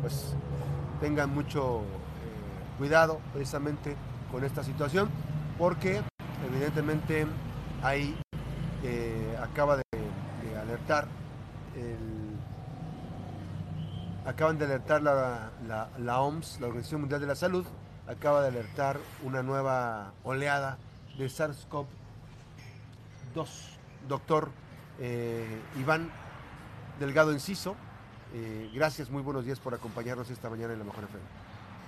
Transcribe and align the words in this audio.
pues 0.00 0.34
tengan 1.00 1.32
mucho 1.34 1.82
cuidado 2.78 3.20
precisamente 3.32 3.96
con 4.30 4.44
esta 4.44 4.62
situación, 4.62 5.08
porque 5.58 6.02
evidentemente 6.48 7.26
ahí 7.82 8.16
acaba 9.40 9.76
de, 9.76 9.82
alertar 10.62 11.06
acaban 14.26 14.58
de 14.58 14.64
alertar 14.66 15.02
la, 15.02 15.50
la, 15.98 16.20
OMS, 16.20 16.60
la 16.60 16.68
Organización 16.68 17.00
Mundial 17.02 17.20
de 17.20 17.26
la 17.26 17.34
Salud, 17.34 17.66
acaba 18.06 18.42
de 18.42 18.48
alertar 18.48 18.98
una 19.22 19.42
nueva 19.42 20.12
oleada 20.24 20.78
de 21.18 21.26
SARS-CoV-2. 21.26 21.86
Doctor 24.08 24.50
eh, 24.98 25.60
Iván 25.78 26.10
Delgado 26.98 27.32
Enciso, 27.32 27.76
eh, 28.34 28.70
gracias, 28.74 29.10
muy 29.10 29.22
buenos 29.22 29.44
días 29.44 29.58
por 29.60 29.74
acompañarnos 29.74 30.30
esta 30.30 30.48
mañana 30.48 30.72
en 30.72 30.78
la 30.78 30.84
Mejor 30.84 31.04
FM. 31.04 31.24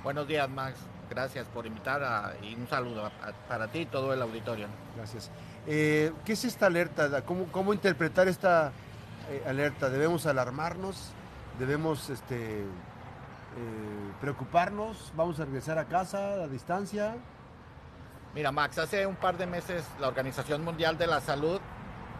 Buenos 0.02 0.26
días, 0.26 0.48
Max. 0.48 0.78
Gracias 1.08 1.46
por 1.48 1.66
invitar 1.66 2.36
y 2.42 2.54
un 2.54 2.66
saludo 2.68 3.10
para 3.48 3.68
ti 3.68 3.80
y 3.80 3.86
todo 3.86 4.12
el 4.12 4.22
auditorio. 4.22 4.66
Gracias. 4.96 5.30
Eh, 5.66 6.12
¿Qué 6.24 6.32
es 6.32 6.44
esta 6.44 6.66
alerta? 6.66 7.22
¿Cómo, 7.22 7.46
cómo 7.52 7.72
interpretar 7.72 8.28
esta 8.28 8.72
alerta? 9.46 9.90
¿Debemos 9.90 10.26
alarmarnos? 10.26 11.10
¿Debemos 11.58 12.10
este, 12.10 12.64
preocuparnos? 14.20 15.12
¿Vamos 15.14 15.38
a 15.38 15.44
regresar 15.44 15.78
a 15.78 15.84
casa 15.84 16.42
a 16.42 16.48
distancia? 16.48 17.14
Mira, 18.34 18.50
Max, 18.50 18.78
hace 18.78 19.06
un 19.06 19.16
par 19.16 19.36
de 19.36 19.46
meses 19.46 19.84
la 20.00 20.08
Organización 20.08 20.64
Mundial 20.64 20.96
de 20.96 21.06
la 21.06 21.20
Salud 21.20 21.60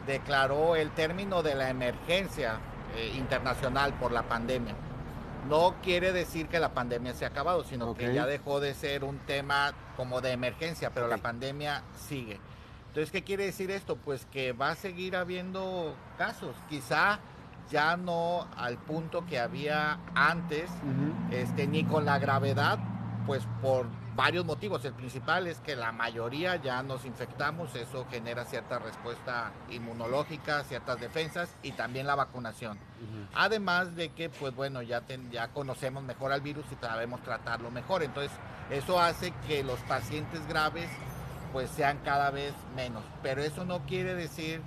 declaró 0.07 0.77
el 0.77 0.91
término 0.91 1.43
de 1.43 1.55
la 1.55 1.71
emergencia 1.71 2.59
eh, 2.97 3.13
internacional 3.17 3.93
por 3.95 4.13
la 4.13 4.23
pandemia. 4.25 4.75
No 5.49 5.75
quiere 5.83 6.13
decir 6.13 6.47
que 6.49 6.61
la 6.61 6.73
pandemia 6.73 7.15
se 7.15 7.25
ha 7.25 7.29
acabado, 7.29 7.65
sino 7.65 7.95
que 7.95 8.15
ya 8.15 8.27
dejó 8.27 8.61
de 8.61 8.75
ser 8.75 9.03
un 9.03 9.19
tema 9.19 9.73
como 9.97 10.21
de 10.21 10.33
emergencia, 10.33 10.91
pero 10.91 11.09
la 11.09 11.19
pandemia 11.19 11.83
sigue. 11.95 12.39
Entonces, 12.89 13.11
¿qué 13.11 13.25
quiere 13.25 13.47
decir 13.47 13.71
esto? 13.71 13.97
Pues 13.97 14.27
que 14.27 14.53
va 14.53 14.71
a 14.71 14.75
seguir 14.77 15.17
habiendo 15.17 15.97
casos, 16.17 16.55
quizá 16.69 17.19
ya 17.71 17.97
no 17.97 18.47
al 18.57 18.77
punto 18.79 19.25
que 19.27 19.39
había 19.39 19.99
antes, 20.15 20.71
este, 21.31 21.67
ni 21.67 21.85
con 21.85 22.05
la 22.05 22.19
gravedad, 22.19 22.79
pues 23.27 23.43
por 23.61 23.87
varios 24.15 24.45
motivos. 24.45 24.85
El 24.85 24.93
principal 24.93 25.47
es 25.47 25.59
que 25.61 25.77
la 25.77 25.93
mayoría 25.93 26.57
ya 26.57 26.83
nos 26.83 27.05
infectamos, 27.05 27.75
eso 27.75 28.07
genera 28.11 28.45
cierta 28.45 28.79
respuesta 28.79 29.53
inmunológica, 29.71 30.65
ciertas 30.65 31.01
defensas 31.01 31.55
y 31.63 31.73
también 31.73 32.07
la 32.07 32.15
vacunación. 32.15 32.79
Además 33.35 33.97
de 33.97 34.11
que, 34.11 34.29
pues 34.29 34.55
bueno, 34.55 34.83
ya, 34.83 35.03
ya 35.31 35.49
conocemos 35.49 36.03
mejor 36.03 36.33
al 36.33 36.41
virus 36.41 36.65
y 36.71 36.85
sabemos 36.85 37.23
tratarlo 37.23 37.71
mejor. 37.71 38.03
Entonces, 38.03 38.33
eso 38.71 39.01
hace 39.01 39.33
que 39.47 39.63
los 39.65 39.81
pacientes 39.81 40.47
graves 40.47 40.89
pues 41.53 41.71
sean 41.71 41.99
cada 42.05 42.31
vez 42.31 42.55
menos. 42.75 43.03
Pero 43.23 43.43
eso 43.43 43.65
no 43.65 43.81
quiere 43.87 44.15
decir 44.15 44.63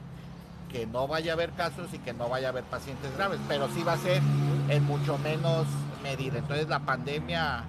que 0.71 0.85
no 0.85 1.07
vaya 1.07 1.31
a 1.31 1.35
haber 1.35 1.51
casos 1.51 1.93
y 1.93 1.99
que 1.99 2.13
no 2.13 2.29
vaya 2.29 2.47
a 2.47 2.51
haber 2.51 2.63
pacientes 2.65 3.15
graves, 3.15 3.39
pero 3.47 3.69
sí 3.69 3.83
va 3.83 3.93
a 3.93 3.97
ser 3.97 4.21
en 4.69 4.83
mucho 4.83 5.17
menos 5.19 5.67
medida. 6.03 6.37
Entonces 6.37 6.67
la 6.67 6.79
pandemia 6.79 7.63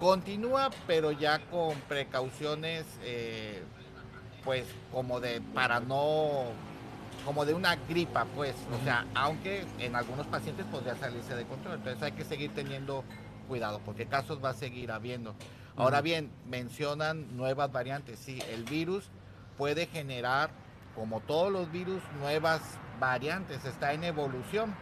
Continúa, 0.00 0.70
pero 0.86 1.12
ya 1.12 1.38
con 1.50 1.78
precauciones, 1.82 2.86
eh, 3.02 3.62
pues 4.44 4.64
como 4.90 5.20
de, 5.20 5.42
para 5.54 5.80
no, 5.80 6.44
como 7.26 7.44
de 7.44 7.52
una 7.52 7.76
gripa, 7.76 8.24
pues, 8.34 8.54
o 8.80 8.82
sea, 8.82 9.06
aunque 9.14 9.66
en 9.78 9.94
algunos 9.94 10.26
pacientes 10.26 10.64
podría 10.72 10.96
salirse 10.96 11.36
de 11.36 11.44
control, 11.44 11.74
entonces 11.74 12.02
hay 12.02 12.12
que 12.12 12.24
seguir 12.24 12.54
teniendo 12.54 13.04
cuidado, 13.46 13.82
porque 13.84 14.06
casos 14.06 14.42
va 14.42 14.50
a 14.50 14.54
seguir 14.54 14.90
habiendo. 14.90 15.34
Ahora 15.76 16.00
bien, 16.00 16.30
mencionan 16.48 17.36
nuevas 17.36 17.70
variantes, 17.70 18.18
sí, 18.18 18.38
el 18.50 18.64
virus 18.64 19.10
puede 19.58 19.86
generar, 19.86 20.50
como 20.94 21.20
todos 21.20 21.52
los 21.52 21.70
virus, 21.70 22.02
nuevas 22.20 22.62
variantes, 22.98 23.66
está 23.66 23.92
en 23.92 24.04
evolución. 24.04 24.74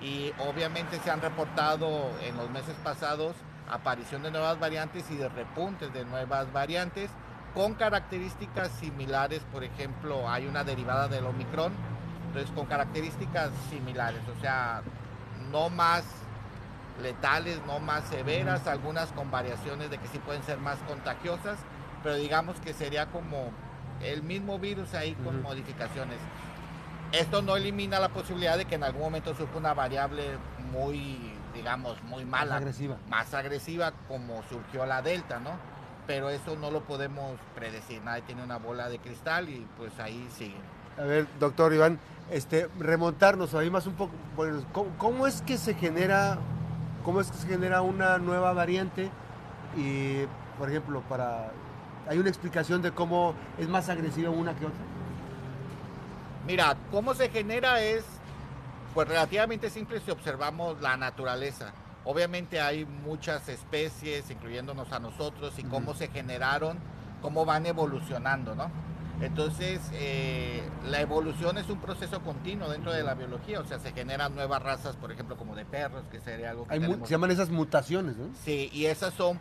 Y 0.00 0.32
obviamente 0.48 0.98
se 1.00 1.10
han 1.10 1.20
reportado 1.20 2.10
en 2.22 2.36
los 2.36 2.50
meses 2.50 2.74
pasados 2.82 3.34
aparición 3.70 4.22
de 4.22 4.30
nuevas 4.30 4.58
variantes 4.58 5.10
y 5.10 5.16
de 5.16 5.28
repuntes 5.28 5.92
de 5.92 6.04
nuevas 6.04 6.52
variantes 6.52 7.10
con 7.54 7.74
características 7.74 8.70
similares, 8.72 9.42
por 9.52 9.62
ejemplo, 9.64 10.28
hay 10.28 10.46
una 10.46 10.64
derivada 10.64 11.08
del 11.08 11.26
Omicron, 11.26 11.72
entonces 12.26 12.50
con 12.52 12.66
características 12.66 13.50
similares, 13.68 14.20
o 14.36 14.40
sea, 14.40 14.82
no 15.50 15.68
más 15.68 16.04
letales, 17.02 17.60
no 17.66 17.78
más 17.78 18.04
severas, 18.08 18.66
algunas 18.66 19.12
con 19.12 19.30
variaciones 19.30 19.90
de 19.90 19.98
que 19.98 20.08
sí 20.08 20.18
pueden 20.18 20.42
ser 20.44 20.58
más 20.58 20.78
contagiosas, 20.88 21.58
pero 22.02 22.16
digamos 22.16 22.58
que 22.60 22.72
sería 22.72 23.06
como 23.06 23.50
el 24.02 24.22
mismo 24.22 24.58
virus 24.58 24.94
ahí 24.94 25.14
con 25.14 25.42
modificaciones. 25.42 26.18
Esto 27.12 27.42
no 27.42 27.56
elimina 27.56 28.00
la 28.00 28.08
posibilidad 28.08 28.56
de 28.56 28.64
que 28.64 28.76
en 28.76 28.84
algún 28.84 29.02
momento 29.02 29.34
surja 29.34 29.58
una 29.58 29.74
variable 29.74 30.24
muy 30.72 31.34
digamos, 31.52 32.02
muy 32.04 32.24
mala. 32.24 32.54
Más 32.54 32.60
agresiva. 32.60 32.96
Más 33.08 33.34
agresiva 33.34 33.92
como 34.08 34.42
surgió 34.48 34.86
la 34.86 35.02
Delta, 35.02 35.40
¿no? 35.40 35.50
Pero 36.06 36.30
eso 36.30 36.56
no 36.56 36.70
lo 36.70 36.82
podemos 36.82 37.38
predecir. 37.54 38.02
Nadie 38.02 38.22
tiene 38.22 38.42
una 38.42 38.58
bola 38.58 38.88
de 38.88 38.98
cristal 38.98 39.48
y 39.48 39.66
pues 39.76 39.98
ahí 40.00 40.28
sigue. 40.36 40.56
A 40.98 41.02
ver, 41.02 41.26
doctor 41.38 41.72
Iván, 41.72 41.98
este, 42.30 42.68
remontarnos 42.78 43.54
ahí 43.54 43.70
más 43.70 43.86
un 43.86 43.94
poco. 43.94 44.12
¿cómo, 44.98 45.26
es 45.26 45.42
que 45.42 45.56
se 45.58 45.74
genera, 45.74 46.38
cómo 47.04 47.20
es 47.20 47.30
que 47.30 47.38
se 47.38 47.46
genera 47.46 47.82
una 47.82 48.18
nueva 48.18 48.52
variante? 48.52 49.10
Y, 49.76 50.24
por 50.58 50.68
ejemplo, 50.68 51.02
para, 51.08 51.50
¿hay 52.08 52.18
una 52.18 52.28
explicación 52.28 52.82
de 52.82 52.90
cómo 52.90 53.34
es 53.58 53.68
más 53.68 53.88
agresiva 53.88 54.30
una 54.30 54.54
que 54.54 54.66
otra? 54.66 54.80
Mira, 56.46 56.76
cómo 56.90 57.14
se 57.14 57.30
genera 57.30 57.80
es 57.80 58.04
pues 58.94 59.08
relativamente 59.08 59.70
simple 59.70 60.00
si 60.00 60.10
observamos 60.10 60.80
la 60.80 60.96
naturaleza. 60.96 61.72
Obviamente 62.04 62.60
hay 62.60 62.84
muchas 62.84 63.48
especies, 63.48 64.30
incluyéndonos 64.30 64.92
a 64.92 64.98
nosotros, 64.98 65.58
y 65.58 65.64
cómo 65.64 65.94
se 65.94 66.08
generaron, 66.08 66.78
cómo 67.20 67.44
van 67.44 67.66
evolucionando, 67.66 68.54
¿no? 68.54 68.70
Entonces, 69.20 69.80
eh, 69.92 70.62
la 70.84 71.00
evolución 71.00 71.56
es 71.56 71.70
un 71.70 71.78
proceso 71.78 72.20
continuo 72.22 72.68
dentro 72.68 72.92
de 72.92 73.04
la 73.04 73.14
biología, 73.14 73.60
o 73.60 73.64
sea, 73.64 73.78
se 73.78 73.92
generan 73.92 74.34
nuevas 74.34 74.60
razas, 74.60 74.96
por 74.96 75.12
ejemplo, 75.12 75.36
como 75.36 75.54
de 75.54 75.64
perros, 75.64 76.02
que 76.10 76.20
sería 76.20 76.50
algo 76.50 76.66
que... 76.66 76.80
se 76.80 77.10
llaman 77.10 77.30
esas 77.30 77.50
mutaciones, 77.50 78.16
¿no? 78.16 78.30
Sí, 78.44 78.68
y 78.72 78.86
esas 78.86 79.14
son 79.14 79.38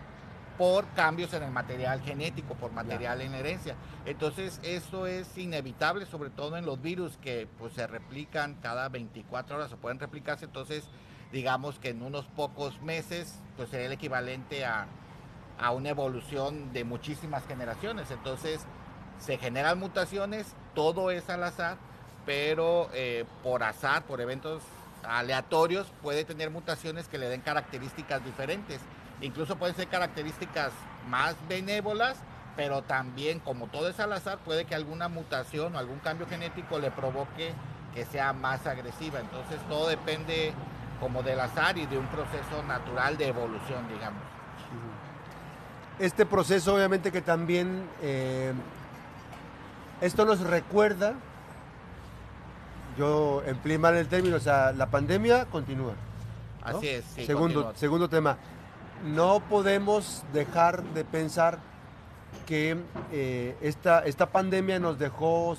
por 0.62 0.86
cambios 0.90 1.34
en 1.34 1.42
el 1.42 1.50
material 1.50 2.02
genético, 2.02 2.54
por 2.54 2.72
material 2.72 3.20
en 3.22 3.34
herencia. 3.34 3.74
Entonces, 4.06 4.60
eso 4.62 5.08
es 5.08 5.36
inevitable, 5.36 6.06
sobre 6.06 6.30
todo 6.30 6.56
en 6.56 6.68
los 6.68 6.80
virus 6.80 7.18
que 7.18 7.48
pues, 7.58 7.74
se 7.74 7.88
replican 7.88 8.54
cada 8.62 8.88
24 8.88 9.56
horas 9.56 9.74
o 9.74 9.78
pueden 9.78 10.00
replicarse. 10.00 10.46
Entonces, 10.46 10.84
digamos 11.32 11.80
que 11.80 11.90
en 11.90 12.04
unos 12.04 12.28
pocos 12.28 12.80
meses, 12.84 13.40
pues 13.58 13.70
sería 13.70 13.88
el 13.88 13.94
equivalente 13.94 14.64
a, 14.64 14.86
una 15.74 15.90
evolución 15.90 16.72
de 16.74 16.84
muchísimas 16.84 17.44
generaciones. 17.48 18.12
Entonces, 18.12 18.62
se 19.18 19.40
generan 19.40 19.80
mutaciones, 19.80 20.54
todo 20.76 21.10
es 21.10 21.28
al 21.32 21.44
azar, 21.44 21.78
pero 22.24 22.88
eh, 22.94 23.26
por 23.42 23.64
azar, 23.64 24.04
por 24.04 24.22
eventos 24.22 24.62
aleatorios, 25.02 25.92
puede 26.04 26.24
tener 26.24 26.52
mutaciones 26.52 27.08
que 27.08 27.18
le 27.18 27.30
den 27.30 27.42
características 27.42 28.24
diferentes. 28.24 28.80
Incluso 29.22 29.56
pueden 29.56 29.76
ser 29.76 29.88
características 29.88 30.72
más 31.08 31.36
benévolas, 31.48 32.18
pero 32.56 32.82
también, 32.82 33.40
como 33.40 33.68
todo 33.68 33.88
es 33.90 34.00
al 34.00 34.14
azar, 34.14 34.40
puede 34.40 34.66
que 34.66 34.76
alguna 34.76 35.08
mutación 35.08 35.76
o 35.76 35.80
algún 35.80 36.00
cambio 36.00 36.28
genético 36.28 36.80
le 36.80 36.92
provoque 36.92 37.54
que 37.94 38.06
sea 38.06 38.34
más 38.34 38.66
agresiva. 38.68 39.20
Entonces 39.20 39.60
todo 39.70 39.88
depende 39.88 40.54
como 41.00 41.24
del 41.24 41.40
azar 41.40 41.78
y 41.78 41.86
de 41.86 41.98
un 41.98 42.08
proceso 42.08 42.64
natural 42.68 43.18
de 43.18 43.28
evolución, 43.28 43.88
digamos. 43.88 44.22
Este 46.00 46.26
proceso 46.26 46.76
obviamente 46.76 47.12
que 47.12 47.22
también, 47.22 47.88
eh, 48.02 48.54
esto 50.00 50.26
nos 50.26 50.40
recuerda, 50.40 51.14
yo 52.98 53.44
empleé 53.46 53.78
mal 53.78 53.96
el 53.96 54.08
término, 54.08 54.38
o 54.38 54.40
sea, 54.40 54.72
la 54.72 54.88
pandemia 54.88 55.46
continúa. 55.46 55.94
Así 56.64 56.88
es. 56.88 57.06
Sí, 57.16 57.26
segundo, 57.26 57.74
segundo 57.76 58.10
tema, 58.10 58.38
no 59.06 59.42
podemos 59.50 60.24
dejar 60.34 60.84
de 60.94 61.04
pensar 61.04 61.60
que 62.46 62.78
eh, 63.12 63.56
esta, 63.62 64.06
esta 64.06 64.28
pandemia 64.28 64.80
nos 64.80 65.00
dejó, 65.00 65.56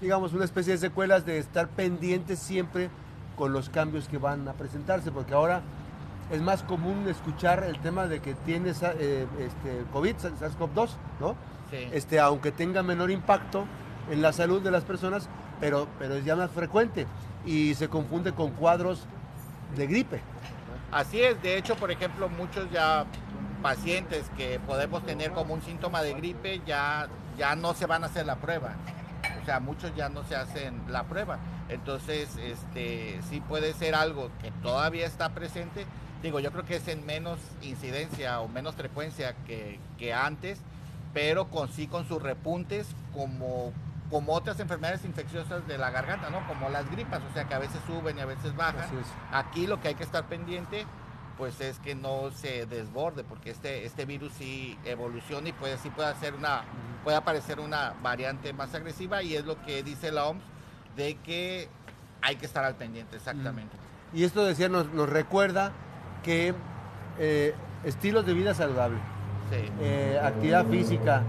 digamos, 0.00 0.32
una 0.32 0.44
especie 0.44 0.74
de 0.74 0.78
secuelas 0.78 1.26
de 1.26 1.38
estar 1.38 1.68
pendientes 1.68 2.38
siempre 2.38 2.90
con 3.36 3.52
los 3.52 3.68
cambios 3.68 4.08
que 4.08 4.18
van 4.18 4.46
a 4.48 4.52
presentarse, 4.52 5.10
porque 5.10 5.34
ahora 5.34 5.62
es 6.30 6.40
más 6.40 6.62
común 6.62 7.06
escuchar 7.08 7.64
el 7.64 7.78
tema 7.80 8.06
de 8.06 8.20
que 8.20 8.34
tienes 8.34 8.82
eh, 8.82 9.26
este, 9.38 9.84
COVID, 9.92 10.16
SARS-CoV-2, 10.16 10.90
¿no? 11.20 11.36
Sí. 11.70 11.88
Este, 11.92 12.20
aunque 12.20 12.52
tenga 12.52 12.82
menor 12.82 13.10
impacto 13.10 13.64
en 14.10 14.22
la 14.22 14.32
salud 14.32 14.62
de 14.62 14.70
las 14.70 14.84
personas, 14.84 15.28
pero, 15.60 15.88
pero 15.98 16.14
es 16.14 16.24
ya 16.24 16.36
más 16.36 16.50
frecuente 16.50 17.06
y 17.46 17.74
se 17.74 17.88
confunde 17.88 18.32
con 18.32 18.50
cuadros 18.52 19.04
de 19.76 19.86
gripe. 19.86 20.20
Así 20.90 21.20
es, 21.22 21.40
de 21.42 21.58
hecho, 21.58 21.76
por 21.76 21.90
ejemplo, 21.90 22.28
muchos 22.28 22.70
ya 22.70 23.06
pacientes 23.62 24.30
que 24.36 24.60
podemos 24.60 25.04
tener 25.04 25.32
como 25.32 25.54
un 25.54 25.62
síntoma 25.62 26.02
de 26.02 26.14
gripe 26.14 26.60
ya, 26.66 27.08
ya 27.38 27.56
no 27.56 27.74
se 27.74 27.86
van 27.86 28.04
a 28.04 28.06
hacer 28.06 28.26
la 28.26 28.36
prueba. 28.36 28.74
O 29.40 29.44
sea, 29.44 29.58
muchos 29.58 29.94
ya 29.96 30.08
no 30.08 30.22
se 30.24 30.36
hacen 30.36 30.82
la 30.88 31.04
prueba. 31.04 31.38
Entonces, 31.68 32.36
este, 32.36 33.20
sí 33.28 33.40
puede 33.40 33.72
ser 33.72 33.94
algo 33.94 34.30
que 34.42 34.50
todavía 34.62 35.06
está 35.06 35.30
presente. 35.30 35.86
Digo, 36.22 36.40
yo 36.40 36.52
creo 36.52 36.64
que 36.64 36.76
es 36.76 36.88
en 36.88 37.04
menos 37.06 37.38
incidencia 37.62 38.40
o 38.40 38.48
menos 38.48 38.74
frecuencia 38.74 39.34
que, 39.46 39.78
que 39.98 40.12
antes, 40.12 40.60
pero 41.12 41.46
con 41.46 41.70
sí 41.72 41.86
con 41.86 42.06
sus 42.06 42.22
repuntes 42.22 42.86
como 43.14 43.72
como 44.10 44.32
otras 44.32 44.60
enfermedades 44.60 45.04
infecciosas 45.04 45.66
de 45.66 45.78
la 45.78 45.90
garganta, 45.90 46.30
¿no? 46.30 46.46
Como 46.46 46.68
las 46.68 46.90
gripas, 46.90 47.20
o 47.28 47.32
sea 47.32 47.44
que 47.44 47.54
a 47.54 47.58
veces 47.58 47.80
suben 47.86 48.18
y 48.18 48.20
a 48.20 48.26
veces 48.26 48.54
bajan. 48.54 48.86
Aquí 49.32 49.66
lo 49.66 49.80
que 49.80 49.88
hay 49.88 49.94
que 49.94 50.04
estar 50.04 50.24
pendiente, 50.26 50.86
pues 51.38 51.60
es 51.60 51.78
que 51.78 51.94
no 51.94 52.30
se 52.30 52.66
desborde, 52.66 53.24
porque 53.24 53.50
este, 53.50 53.86
este 53.86 54.04
virus 54.04 54.32
sí 54.34 54.78
evoluciona 54.84 55.48
y 55.48 55.52
puede, 55.52 55.78
sí 55.78 55.90
puede 55.90 56.08
hacer 56.08 56.34
una, 56.34 56.64
puede 57.02 57.16
aparecer 57.16 57.60
una 57.60 57.94
variante 58.02 58.52
más 58.52 58.74
agresiva 58.74 59.22
y 59.22 59.34
es 59.34 59.44
lo 59.44 59.60
que 59.62 59.82
dice 59.82 60.12
la 60.12 60.26
OMS 60.26 60.42
de 60.96 61.16
que 61.16 61.68
hay 62.22 62.36
que 62.36 62.46
estar 62.46 62.64
al 62.64 62.76
pendiente, 62.76 63.16
exactamente. 63.16 63.76
Y 64.12 64.24
esto 64.24 64.44
decía, 64.44 64.68
nos, 64.68 64.92
nos 64.92 65.08
recuerda 65.08 65.72
que 66.22 66.54
eh, 67.18 67.54
estilos 67.84 68.24
de 68.26 68.34
vida 68.34 68.54
saludable, 68.54 68.98
eh, 69.80 70.20
actividad 70.22 70.66
física, 70.66 71.22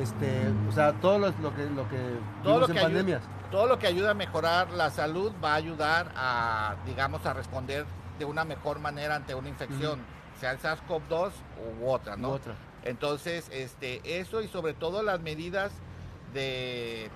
este, 0.00 0.48
o 0.68 0.72
sea, 0.72 0.92
todo 0.94 1.18
lo, 1.18 1.32
que, 1.32 1.64
lo 1.66 1.88
que 1.88 2.18
todo 2.42 2.60
lo 2.60 2.66
que 2.66 2.72
en 2.72 2.82
pandemias. 2.82 3.22
todo 3.50 3.66
lo 3.66 3.78
que 3.78 3.86
ayuda 3.86 4.12
a 4.12 4.14
mejorar 4.14 4.70
la 4.70 4.90
salud 4.90 5.32
va 5.42 5.52
a 5.52 5.56
ayudar 5.56 6.12
a, 6.16 6.76
digamos, 6.86 7.24
a 7.26 7.32
responder 7.32 7.84
de 8.18 8.24
una 8.24 8.44
mejor 8.44 8.78
manera 8.78 9.16
ante 9.16 9.34
una 9.34 9.48
infección, 9.48 10.00
sea 10.40 10.52
el 10.52 10.58
SARS-CoV-2 10.60 11.32
u 11.80 11.88
otra, 11.88 12.16
¿no? 12.16 12.30
otra. 12.30 12.54
Entonces, 12.84 13.48
este, 13.52 14.20
eso 14.20 14.42
y 14.42 14.48
sobre 14.48 14.74
todo 14.74 15.02
las 15.02 15.20
medidas 15.20 15.72
de 16.34 17.10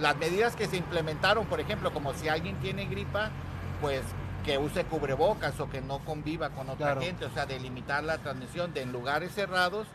las 0.00 0.16
medidas 0.16 0.54
que 0.56 0.66
se 0.66 0.76
implementaron, 0.76 1.46
por 1.46 1.60
ejemplo, 1.60 1.92
como 1.92 2.12
si 2.14 2.28
alguien 2.28 2.56
tiene 2.56 2.84
gripa, 2.84 3.30
pues 3.80 4.02
que 4.44 4.58
use 4.58 4.84
cubrebocas 4.84 5.58
o 5.58 5.68
que 5.68 5.80
no 5.80 5.98
conviva 6.00 6.50
con 6.50 6.70
otra 6.70 6.96
gente, 7.00 7.24
o 7.24 7.30
sea, 7.30 7.46
de 7.46 7.58
limitar 7.58 8.04
la 8.04 8.18
transmisión 8.18 8.72
de 8.72 8.82
en 8.82 8.92
lugares 8.92 9.32
cerrados 9.34 9.88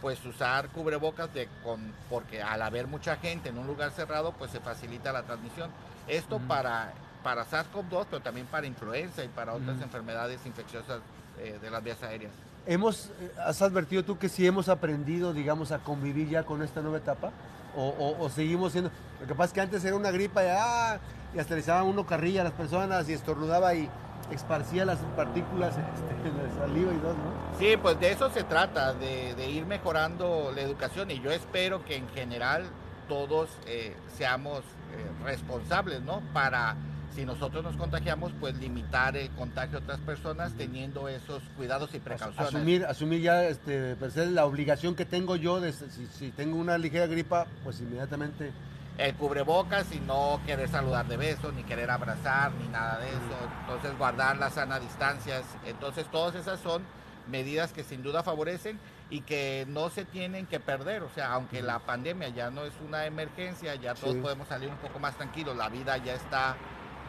pues 0.00 0.24
usar 0.24 0.68
cubrebocas 0.68 1.32
de 1.32 1.48
con 1.62 1.80
porque 2.10 2.42
al 2.42 2.62
haber 2.62 2.86
mucha 2.86 3.16
gente 3.16 3.48
en 3.48 3.58
un 3.58 3.66
lugar 3.66 3.92
cerrado 3.92 4.32
pues 4.32 4.50
se 4.50 4.60
facilita 4.60 5.12
la 5.12 5.22
transmisión. 5.22 5.70
Esto 6.06 6.38
para 6.40 6.92
para 7.22 7.44
SARS-CoV-2 7.44 8.06
pero 8.10 8.22
también 8.22 8.46
para 8.46 8.66
influenza 8.66 9.24
y 9.24 9.28
para 9.28 9.54
otras 9.54 9.80
enfermedades 9.80 10.44
infecciosas 10.46 11.00
eh, 11.38 11.58
de 11.60 11.70
las 11.70 11.82
vías 11.82 12.02
aéreas. 12.02 12.32
Hemos 12.66 13.06
eh, 13.20 13.32
has 13.44 13.62
advertido 13.62 14.04
tú 14.04 14.18
que 14.18 14.28
si 14.28 14.46
hemos 14.46 14.68
aprendido 14.68 15.32
digamos 15.32 15.72
a 15.72 15.78
convivir 15.78 16.28
ya 16.28 16.44
con 16.44 16.62
esta 16.62 16.80
nueva 16.82 16.98
etapa 16.98 17.32
o, 17.78 18.30
seguimos 18.34 18.72
siendo 18.72 18.90
lo 19.20 19.26
que 19.26 19.34
pasa 19.34 19.48
es 19.48 19.52
que 19.52 19.60
antes 19.60 19.84
era 19.84 19.96
una 19.96 20.10
gripa 20.10 20.42
y, 20.42 20.46
ah, 20.50 20.98
y 21.34 21.38
hasta 21.38 21.54
le 21.54 21.60
echaban 21.60 21.84
uno 21.84 22.06
carrilla 22.06 22.40
a 22.40 22.44
las 22.44 22.54
personas 22.54 23.06
y 23.08 23.12
estornudaba 23.12 23.74
y 23.74 23.90
esparcía 24.30 24.84
las 24.84 24.98
partículas 25.16 25.74
este, 25.94 26.30
de 26.30 26.54
saliva 26.58 26.92
y 26.92 26.98
todo, 26.98 27.14
¿no? 27.14 27.58
Sí, 27.58 27.76
pues 27.80 27.98
de 28.00 28.12
eso 28.12 28.30
se 28.30 28.44
trata, 28.44 28.94
de, 28.94 29.50
ir 29.50 29.66
mejorando 29.66 30.52
la 30.54 30.62
educación 30.62 31.10
y 31.10 31.20
yo 31.20 31.30
espero 31.30 31.84
que 31.84 31.96
en 31.96 32.08
general 32.08 32.64
todos 33.08 33.48
eh, 33.66 33.94
seamos 34.16 34.58
eh, 34.58 35.24
responsables, 35.24 36.02
¿no? 36.02 36.20
Para, 36.32 36.76
si 37.14 37.24
nosotros 37.24 37.64
nos 37.64 37.76
contagiamos, 37.76 38.32
pues 38.40 38.56
limitar 38.56 39.16
el 39.16 39.30
contagio 39.30 39.78
a 39.78 39.80
otras 39.80 40.00
personas 40.00 40.52
teniendo 40.54 41.08
esos 41.08 41.42
cuidados 41.56 41.94
y 41.94 42.00
precauciones. 42.00 42.54
Asumir, 42.54 42.84
asumir 42.84 43.20
ya 43.22 43.44
este, 43.44 43.96
la 44.30 44.44
obligación 44.44 44.94
que 44.94 45.04
tengo 45.04 45.36
yo 45.36 45.60
de 45.60 45.72
si, 45.72 46.06
si 46.12 46.30
tengo 46.32 46.58
una 46.58 46.76
ligera 46.76 47.06
gripa, 47.06 47.46
pues 47.64 47.80
inmediatamente 47.80 48.52
el 48.98 49.14
cubrebocas 49.14 49.92
y 49.92 50.00
no 50.00 50.40
querer 50.46 50.68
saludar 50.68 51.06
de 51.06 51.16
beso, 51.16 51.52
ni 51.52 51.62
querer 51.64 51.90
abrazar, 51.90 52.52
ni 52.52 52.68
nada 52.68 52.98
de 52.98 53.08
eso. 53.08 53.50
Entonces 53.60 53.96
guardar 53.98 54.38
las 54.38 54.54
sana 54.54 54.78
distancias. 54.80 55.44
Entonces 55.66 56.06
todas 56.10 56.34
esas 56.34 56.60
son 56.60 56.82
medidas 57.28 57.72
que 57.72 57.84
sin 57.84 58.02
duda 58.02 58.22
favorecen 58.22 58.78
y 59.10 59.20
que 59.20 59.66
no 59.68 59.90
se 59.90 60.04
tienen 60.04 60.46
que 60.46 60.60
perder. 60.60 61.02
O 61.02 61.10
sea, 61.10 61.32
aunque 61.32 61.62
la 61.62 61.80
pandemia 61.80 62.28
ya 62.30 62.50
no 62.50 62.64
es 62.64 62.72
una 62.86 63.06
emergencia, 63.06 63.74
ya 63.74 63.94
todos 63.94 64.16
podemos 64.16 64.48
salir 64.48 64.70
un 64.70 64.78
poco 64.78 64.98
más 64.98 65.16
tranquilos, 65.16 65.56
la 65.56 65.68
vida 65.68 65.96
ya 65.98 66.14
está 66.14 66.56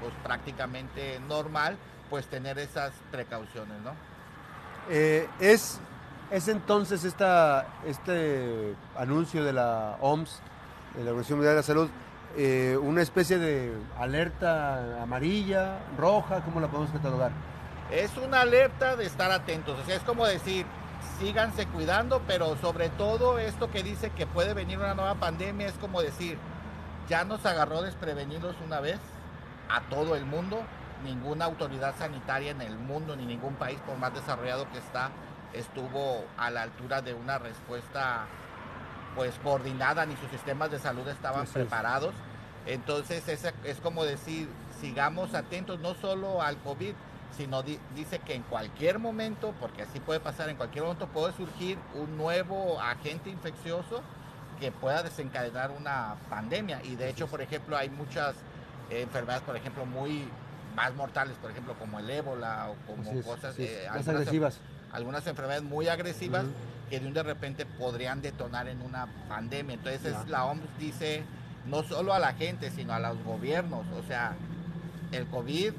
pues 0.01 0.13
prácticamente 0.23 1.19
normal, 1.27 1.77
pues 2.09 2.27
tener 2.27 2.59
esas 2.59 2.91
precauciones, 3.11 3.79
¿no? 3.81 3.93
Eh, 4.89 5.27
es, 5.39 5.79
es 6.31 6.47
entonces 6.47 7.03
esta, 7.03 7.67
este 7.85 8.75
anuncio 8.95 9.43
de 9.43 9.53
la 9.53 9.97
OMS 10.01 10.39
de 10.95 11.03
la 11.03 11.11
Organización 11.11 11.39
Mundial 11.39 11.53
de 11.55 11.59
la 11.61 11.63
Salud, 11.63 11.89
eh, 12.35 12.77
una 12.81 13.01
especie 13.01 13.37
de 13.37 13.73
alerta 13.97 15.01
amarilla, 15.01 15.79
roja, 15.97 16.41
¿cómo 16.43 16.59
la 16.59 16.67
podemos 16.67 16.91
catalogar? 16.91 17.31
Es 17.91 18.15
una 18.17 18.41
alerta 18.41 18.95
de 18.95 19.05
estar 19.05 19.31
atentos, 19.31 19.79
o 19.79 19.85
sea, 19.85 19.95
es 19.95 20.03
como 20.03 20.25
decir, 20.25 20.65
síganse 21.19 21.65
cuidando, 21.67 22.21
pero 22.27 22.57
sobre 22.57 22.89
todo 22.89 23.39
esto 23.39 23.71
que 23.71 23.81
dice 23.81 24.11
que 24.11 24.27
puede 24.27 24.53
venir 24.53 24.77
una 24.77 24.93
nueva 24.93 25.15
pandemia 25.15 25.67
es 25.67 25.73
como 25.75 26.01
decir, 26.01 26.37
ya 27.07 27.23
nos 27.23 27.45
agarró 27.45 27.81
desprevenidos 27.81 28.55
una 28.65 28.81
vez 28.81 28.99
a 29.69 29.81
todo 29.89 30.15
el 30.15 30.25
mundo, 30.25 30.61
ninguna 31.03 31.45
autoridad 31.45 31.95
sanitaria 31.97 32.51
en 32.51 32.61
el 32.61 32.77
mundo 32.77 33.15
ni 33.15 33.25
ningún 33.25 33.55
país, 33.55 33.79
por 33.85 33.97
más 33.97 34.13
desarrollado 34.13 34.69
que 34.71 34.77
está, 34.79 35.11
estuvo 35.53 36.25
a 36.37 36.51
la 36.51 36.63
altura 36.63 37.01
de 37.01 37.13
una 37.13 37.37
respuesta 37.39 38.25
pues 39.17 39.33
coordinada 39.43 40.05
ni 40.05 40.15
sus 40.15 40.29
sistemas 40.29 40.71
de 40.71 40.79
salud 40.79 41.05
estaban 41.07 41.47
preparados. 41.47 42.13
Entonces 42.67 43.27
es, 43.27 43.51
es 43.63 43.77
como 43.77 44.05
decir, 44.05 44.47
sigamos 44.79 45.33
atentos 45.33 45.79
no 45.79 45.95
solo 45.95 46.41
al 46.41 46.57
COVID, 46.57 46.93
sino 47.35 47.63
dice 47.63 48.19
que 48.19 48.35
en 48.35 48.43
cualquier 48.43 48.99
momento, 48.99 49.53
porque 49.59 49.81
así 49.81 49.99
puede 49.99 50.19
pasar, 50.19 50.49
en 50.49 50.55
cualquier 50.55 50.83
momento 50.83 51.07
puede 51.07 51.33
surgir 51.33 51.77
un 51.95 52.15
nuevo 52.15 52.79
agente 52.79 53.29
infeccioso 53.29 54.01
que 54.59 54.71
pueda 54.71 55.01
desencadenar 55.01 55.71
una 55.71 56.15
pandemia. 56.29 56.81
Y 56.83 56.95
de 56.95 57.09
hecho, 57.09 57.27
por 57.27 57.41
ejemplo, 57.41 57.75
hay 57.75 57.89
muchas 57.89 58.35
enfermedades, 58.91 59.43
por 59.43 59.55
ejemplo, 59.55 59.85
muy 59.85 60.27
más 60.75 60.93
mortales, 60.93 61.35
por 61.41 61.49
ejemplo, 61.49 61.73
como 61.79 61.99
el 61.99 62.09
ébola 62.09 62.69
o 62.69 62.75
como 62.85 63.21
cosas 63.23 63.57
eh, 63.57 63.87
agresivas. 63.87 64.59
Algunas 64.91 65.25
enfermedades 65.25 65.63
muy 65.63 65.87
agresivas 65.87 66.45
que 66.89 66.99
de 66.99 67.07
un 67.07 67.13
de 67.13 67.23
repente 67.23 67.65
podrían 67.65 68.21
detonar 68.21 68.67
en 68.67 68.81
una 68.81 69.07
pandemia. 69.27 69.75
Entonces 69.75 70.15
la 70.27 70.45
OMS 70.45 70.61
dice 70.79 71.23
no 71.65 71.83
solo 71.83 72.13
a 72.13 72.19
la 72.19 72.33
gente, 72.33 72.71
sino 72.71 72.93
a 72.93 72.99
los 72.99 73.21
gobiernos. 73.23 73.85
O 73.97 74.07
sea, 74.07 74.35
el 75.11 75.25
COVID 75.27 75.73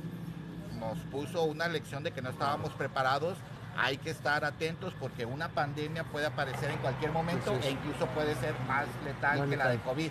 nos 0.78 0.98
puso 1.10 1.44
una 1.44 1.68
lección 1.68 2.02
de 2.02 2.12
que 2.12 2.22
no 2.22 2.30
estábamos 2.30 2.72
preparados. 2.72 3.36
Hay 3.76 3.96
que 3.98 4.10
estar 4.10 4.44
atentos 4.44 4.92
porque 4.98 5.24
una 5.24 5.48
pandemia 5.48 6.04
puede 6.04 6.26
aparecer 6.26 6.70
en 6.70 6.78
cualquier 6.78 7.12
momento 7.12 7.56
e 7.62 7.70
incluso 7.70 8.06
puede 8.08 8.34
ser 8.36 8.54
más 8.66 8.86
letal 9.04 9.48
que 9.48 9.56
la 9.56 9.68
de 9.68 9.78
COVID. 9.78 10.10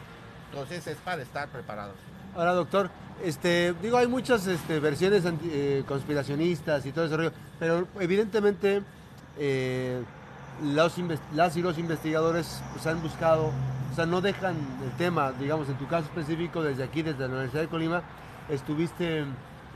Entonces 0.52 0.88
es 0.88 0.98
para 0.98 1.22
estar 1.22 1.50
preparados. 1.50 1.96
Ahora, 2.36 2.54
doctor, 2.54 2.90
este, 3.24 3.74
digo, 3.82 3.98
hay 3.98 4.08
muchas 4.08 4.48
este, 4.48 4.80
versiones 4.80 5.24
eh, 5.46 5.84
conspiracionistas 5.88 6.86
y 6.86 6.92
todo 6.92 7.06
ese 7.06 7.18
rollo, 7.18 7.32
pero 7.60 7.88
evidentemente 8.00 8.84
eh, 9.38 10.02
los 10.64 10.96
las 11.34 11.58
y 11.58 11.62
los 11.62 11.78
investigadores 11.78 12.62
pues, 12.74 12.88
han 12.88 13.02
buscado, 13.02 13.52
o 13.92 13.96
sea, 13.96 14.06
no 14.06 14.22
dejan 14.22 14.56
el 14.84 14.92
tema, 14.98 15.32
digamos, 15.32 15.70
en 15.70 15.76
tu 15.76 15.88
caso 15.88 16.06
específico, 16.06 16.64
desde 16.64 16.84
aquí, 16.84 17.02
desde 17.02 17.20
la 17.20 17.28
Universidad 17.28 17.62
de 17.62 17.68
Colima, 17.68 18.04
estuviste 18.50 19.26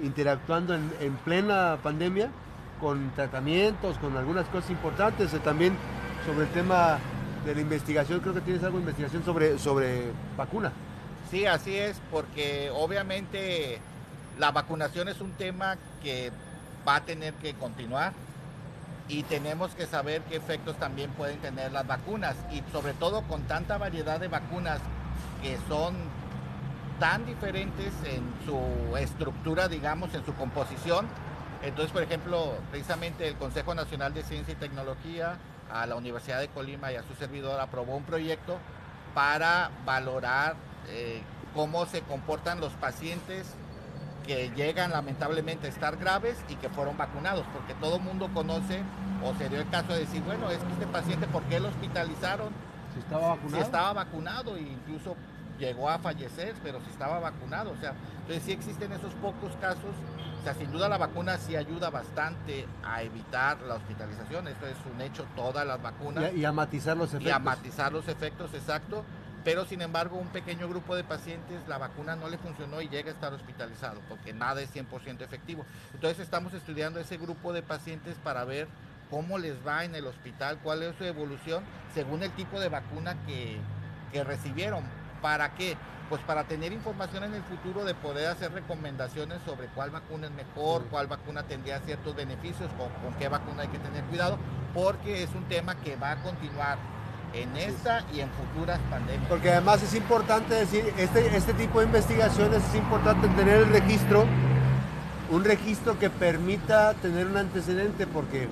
interactuando 0.01 0.73
en, 0.73 1.13
plena 1.23 1.77
pandemia 1.83 2.29
con 2.79 3.11
tratamientos, 3.11 3.97
con 3.97 4.17
algunas 4.17 4.47
cosas 4.47 4.71
importantes, 4.71 5.33
eh, 5.33 5.39
también 5.39 5.75
sobre 6.25 6.45
el 6.45 6.51
tema 6.51 6.97
de 7.45 7.55
la 7.55 7.61
investigación, 7.61 8.19
creo 8.19 8.33
que 8.33 8.41
tienes 8.41 8.63
algo 8.63 8.77
de 8.77 8.83
investigación 8.83 9.23
sobre, 9.23 9.59
sobre 9.59 10.11
vacuna. 10.35 10.71
Sí, 11.29 11.45
así 11.45 11.75
es, 11.75 12.01
porque 12.11 12.71
obviamente 12.73 13.79
la 14.39 14.51
vacunación 14.51 15.07
es 15.07 15.21
un 15.21 15.31
tema 15.33 15.77
que 16.01 16.31
va 16.87 16.97
a 16.97 17.01
tener 17.01 17.33
que 17.35 17.53
continuar 17.53 18.13
y 19.07 19.23
tenemos 19.23 19.75
que 19.75 19.87
saber 19.87 20.21
qué 20.23 20.37
efectos 20.37 20.77
también 20.77 21.11
pueden 21.11 21.37
tener 21.39 21.71
las 21.71 21.85
vacunas 21.85 22.35
y 22.51 22.63
sobre 22.71 22.93
todo 22.93 23.23
con 23.23 23.43
tanta 23.43 23.77
variedad 23.77 24.19
de 24.19 24.27
vacunas 24.27 24.79
que 25.41 25.57
son 25.67 25.95
tan 26.99 27.25
diferentes 27.25 27.93
en 28.05 28.23
su 28.45 28.95
estructura, 28.97 29.67
digamos, 29.67 30.13
en 30.13 30.23
su 30.25 30.33
composición. 30.35 31.07
Entonces, 31.63 31.91
por 31.91 32.03
ejemplo, 32.03 32.53
precisamente 32.69 33.27
el 33.27 33.35
Consejo 33.35 33.73
Nacional 33.75 34.13
de 34.13 34.23
Ciencia 34.23 34.53
y 34.53 34.55
Tecnología 34.55 35.37
a 35.71 35.85
la 35.85 35.95
Universidad 35.95 36.39
de 36.39 36.47
Colima 36.49 36.91
y 36.91 36.95
a 36.95 37.03
su 37.03 37.13
servidor 37.15 37.59
aprobó 37.59 37.95
un 37.95 38.03
proyecto 38.03 38.57
para 39.13 39.71
valorar 39.85 40.55
eh, 40.89 41.21
cómo 41.53 41.85
se 41.85 42.01
comportan 42.01 42.59
los 42.59 42.73
pacientes 42.73 43.55
que 44.25 44.51
llegan 44.55 44.91
lamentablemente 44.91 45.67
a 45.67 45.69
estar 45.69 45.97
graves 45.97 46.37
y 46.49 46.55
que 46.55 46.69
fueron 46.69 46.97
vacunados, 46.97 47.45
porque 47.53 47.73
todo 47.75 47.97
el 47.97 48.01
mundo 48.01 48.29
conoce 48.33 48.81
o 49.23 49.33
se 49.35 49.49
dio 49.49 49.59
el 49.59 49.69
caso 49.69 49.93
de 49.93 49.99
decir, 49.99 50.21
bueno, 50.23 50.49
es 50.49 50.59
que 50.59 50.73
este 50.73 50.87
paciente, 50.87 51.27
¿por 51.27 51.43
qué 51.43 51.59
lo 51.59 51.69
hospitalizaron? 51.69 52.49
Si 52.93 52.99
estaba 52.99 53.29
vacunado. 53.29 53.57
Si 53.57 53.61
estaba 53.61 53.93
vacunado 53.93 54.55
e 54.57 54.61
incluso 54.61 55.15
llegó 55.61 55.89
a 55.89 55.99
fallecer, 55.99 56.55
pero 56.63 56.81
si 56.81 56.89
estaba 56.89 57.19
vacunado. 57.19 57.71
O 57.71 57.77
sea, 57.77 57.93
entonces 58.21 58.43
sí 58.43 58.51
existen 58.51 58.91
esos 58.91 59.13
pocos 59.15 59.55
casos. 59.61 59.95
O 60.39 60.43
sea, 60.43 60.55
sin 60.55 60.71
duda 60.71 60.89
la 60.89 60.97
vacuna 60.97 61.37
sí 61.37 61.55
ayuda 61.55 61.91
bastante 61.91 62.67
a 62.83 63.03
evitar 63.03 63.61
la 63.61 63.75
hospitalización. 63.75 64.47
Esto 64.47 64.65
es 64.65 64.75
un 64.91 64.99
hecho, 65.01 65.25
todas 65.35 65.65
las 65.65 65.81
vacunas. 65.81 66.33
Y 66.33 66.43
a, 66.43 66.51
matizar 66.51 66.97
los 66.97 67.09
efectos. 67.09 67.27
Y 67.27 67.31
a 67.31 67.39
matizar 67.39 67.93
los 67.93 68.07
efectos, 68.07 68.53
exacto. 68.55 69.05
Pero 69.43 69.65
sin 69.65 69.81
embargo, 69.81 70.17
un 70.17 70.27
pequeño 70.27 70.69
grupo 70.69 70.95
de 70.95 71.03
pacientes, 71.03 71.67
la 71.67 71.77
vacuna 71.77 72.15
no 72.15 72.29
le 72.29 72.37
funcionó 72.37 72.81
y 72.81 72.89
llega 72.89 73.09
a 73.09 73.13
estar 73.13 73.33
hospitalizado, 73.33 73.99
porque 74.07 74.33
nada 74.33 74.61
es 74.61 74.73
100% 74.73 75.21
efectivo. 75.21 75.65
Entonces 75.93 76.19
estamos 76.19 76.53
estudiando 76.53 76.99
ese 76.99 77.17
grupo 77.17 77.51
de 77.53 77.63
pacientes 77.63 78.15
para 78.23 78.45
ver 78.45 78.67
cómo 79.09 79.37
les 79.37 79.55
va 79.65 79.83
en 79.83 79.95
el 79.95 80.05
hospital, 80.05 80.59
cuál 80.63 80.83
es 80.83 80.95
su 80.95 81.03
evolución, 81.03 81.63
según 81.93 82.23
el 82.23 82.31
tipo 82.31 82.59
de 82.59 82.69
vacuna 82.69 83.17
que, 83.25 83.57
que 84.11 84.23
recibieron 84.23 84.83
¿Para 85.21 85.53
qué? 85.53 85.77
Pues 86.09 86.21
para 86.23 86.43
tener 86.43 86.73
información 86.73 87.23
en 87.23 87.33
el 87.35 87.43
futuro 87.43 87.85
de 87.85 87.93
poder 87.93 88.27
hacer 88.27 88.51
recomendaciones 88.51 89.39
sobre 89.45 89.67
cuál 89.67 89.91
vacuna 89.91 90.27
es 90.27 90.33
mejor, 90.33 90.85
cuál 90.89 91.07
vacuna 91.07 91.43
tendría 91.43 91.79
ciertos 91.79 92.15
beneficios, 92.15 92.69
con, 92.73 92.89
con, 93.01 93.17
qué 93.17 93.29
vacuna 93.29 93.61
hay 93.61 93.69
que 93.69 93.79
tener 93.79 94.03
cuidado, 94.05 94.37
porque 94.73 95.23
es 95.23 95.29
un 95.33 95.47
tema 95.47 95.75
que 95.75 95.95
va 95.95 96.11
a 96.11 96.23
continuar 96.23 96.77
en 97.33 97.55
esta 97.57 98.03
y 98.13 98.19
en 98.21 98.29
futuras 98.29 98.79
pandemias. 98.89 99.27
Porque 99.29 99.51
además 99.51 99.81
es 99.83 99.93
importante 99.95 100.55
decir, 100.55 100.83
este, 100.97 101.35
este 101.35 101.53
tipo 101.53 101.79
de 101.79 101.85
investigaciones 101.85 102.63
es 102.63 102.75
importante 102.75 103.27
tener 103.29 103.57
el 103.59 103.69
registro, 103.69 104.25
un 105.29 105.43
registro 105.43 105.97
que 105.97 106.09
permita 106.09 106.93
tener 106.95 107.27
un 107.27 107.37
antecedente, 107.37 108.07
porque, 108.07 108.47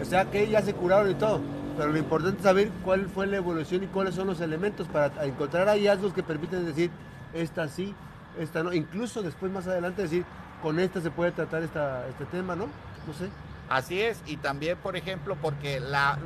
o 0.00 0.04
sea, 0.04 0.24
que 0.24 0.48
ya 0.48 0.62
se 0.62 0.74
curaron 0.74 1.10
y 1.10 1.14
todo 1.14 1.40
pero 1.76 1.92
lo 1.92 1.98
importante 1.98 2.38
es 2.38 2.42
saber 2.42 2.70
cuál 2.84 3.06
fue 3.06 3.26
la 3.26 3.36
evolución 3.36 3.82
y 3.82 3.86
cuáles 3.86 4.14
son 4.14 4.26
los 4.26 4.40
elementos 4.40 4.86
para 4.88 5.24
encontrar 5.24 5.68
hallazgos 5.68 6.12
que 6.12 6.22
permiten 6.22 6.66
decir, 6.66 6.90
esta 7.32 7.68
sí, 7.68 7.94
esta 8.38 8.62
no. 8.62 8.72
Incluso 8.72 9.22
después 9.22 9.50
más 9.52 9.66
adelante 9.66 10.02
decir, 10.02 10.24
con 10.62 10.78
esta 10.78 11.00
se 11.00 11.10
puede 11.10 11.32
tratar 11.32 11.62
esta, 11.62 12.06
este 12.08 12.24
tema, 12.26 12.54
¿no? 12.56 12.66
No 13.06 13.14
sé. 13.14 13.28
Así 13.68 14.00
es, 14.00 14.20
y 14.26 14.36
también, 14.36 14.76
por 14.78 14.96
ejemplo, 14.96 15.36
porque 15.40 15.80
la, 15.80 16.18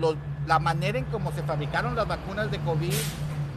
la 0.47 0.59
manera 0.59 0.99
en 0.99 1.05
cómo 1.07 1.33
se 1.33 1.43
fabricaron 1.43 1.97
las 1.97 2.07
vacunas 2.07 2.51
de 2.51 2.59
COVID 2.61 2.95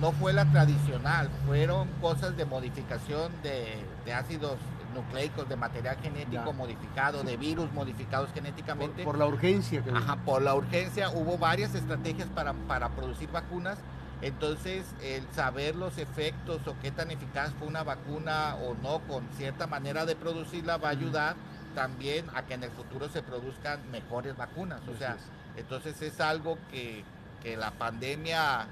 no 0.01 0.11
fue 0.13 0.33
la 0.33 0.45
tradicional, 0.45 1.29
fueron 1.45 1.89
cosas 2.01 2.35
de 2.37 2.45
modificación 2.45 3.31
de, 3.43 3.83
de 4.05 4.13
ácidos 4.13 4.57
nucleicos, 4.93 5.47
de 5.49 5.55
material 5.55 5.97
genético 6.01 6.53
modificado, 6.53 7.23
de 7.23 7.37
virus 7.37 7.71
modificados 7.73 8.29
genéticamente. 8.33 9.03
Por, 9.03 9.17
la 9.17 9.25
urgencia. 9.25 9.83
Ajá, 9.93 10.15
por 10.17 10.41
la 10.41 10.55
urgencia 10.55 11.09
hubo 11.09 11.37
varias 11.37 11.75
estrategias 11.75 12.27
para, 12.29 12.53
para 12.53 12.89
producir 12.89 13.29
vacunas. 13.31 13.77
Entonces, 14.21 14.85
el 15.01 15.25
saber 15.33 15.75
los 15.75 15.97
efectos 15.97 16.65
o 16.67 16.75
qué 16.81 16.91
tan 16.91 17.09
eficaz 17.11 17.53
fue 17.57 17.67
una 17.67 17.83
vacuna 17.83 18.55
o 18.55 18.75
no 18.81 18.99
con 19.07 19.27
cierta 19.37 19.65
manera 19.67 20.05
de 20.05 20.15
producirla 20.15 20.77
va 20.77 20.89
a 20.89 20.91
ayudar 20.91 21.35
también 21.73 22.25
a 22.35 22.43
que 22.43 22.55
en 22.55 22.63
el 22.63 22.71
futuro 22.71 23.07
se 23.09 23.21
produzcan 23.21 23.79
mejores 23.91 24.35
vacunas. 24.35 24.81
O 24.93 24.97
sea, 24.97 25.17
entonces 25.59 26.01
es 26.01 26.19
algo 26.19 26.57
que, 26.71 27.03
que 27.41 27.57
la 27.57 27.71
pandemia 27.71 28.67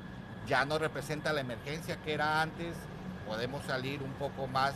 ya 0.48 0.65
no 0.65 0.79
representa 0.79 1.34
la 1.34 1.41
emergencia 1.41 1.98
que 1.98 2.13
era 2.13 2.41
antes. 2.41 2.75
Podemos 3.27 3.63
salir 3.65 4.01
un 4.01 4.13
poco 4.13 4.48
más 4.48 4.74